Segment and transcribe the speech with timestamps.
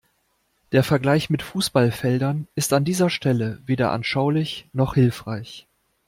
[0.71, 5.67] Der Vergleich mit Fußballfeldern ist an dieser Stelle weder anschaulich noch hilfreich.